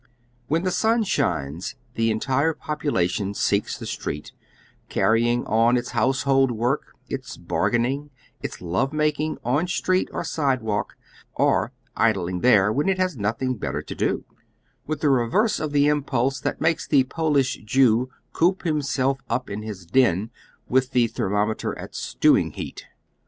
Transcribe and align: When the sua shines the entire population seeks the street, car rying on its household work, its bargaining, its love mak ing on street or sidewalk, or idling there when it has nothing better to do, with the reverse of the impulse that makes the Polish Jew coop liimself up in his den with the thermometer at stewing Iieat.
When 0.47 0.63
the 0.63 0.71
sua 0.71 1.03
shines 1.03 1.75
the 1.93 2.09
entire 2.09 2.55
population 2.55 3.35
seeks 3.35 3.77
the 3.77 3.85
street, 3.85 4.31
car 4.89 5.11
rying 5.11 5.45
on 5.45 5.77
its 5.77 5.91
household 5.91 6.49
work, 6.49 6.95
its 7.07 7.37
bargaining, 7.37 8.09
its 8.41 8.61
love 8.63 8.93
mak 8.93 9.19
ing 9.19 9.37
on 9.45 9.67
street 9.67 10.09
or 10.11 10.23
sidewalk, 10.23 10.97
or 11.35 11.71
idling 11.95 12.39
there 12.39 12.73
when 12.73 12.89
it 12.89 12.97
has 12.97 13.15
nothing 13.15 13.57
better 13.57 13.83
to 13.83 13.93
do, 13.93 14.25
with 14.87 15.01
the 15.01 15.09
reverse 15.11 15.59
of 15.59 15.71
the 15.71 15.87
impulse 15.87 16.39
that 16.39 16.59
makes 16.59 16.87
the 16.87 17.03
Polish 17.03 17.59
Jew 17.63 18.09
coop 18.33 18.63
liimself 18.63 19.19
up 19.29 19.51
in 19.51 19.61
his 19.61 19.85
den 19.85 20.31
with 20.67 20.93
the 20.93 21.05
thermometer 21.05 21.77
at 21.77 21.93
stewing 21.93 22.53
Iieat. 22.53 22.85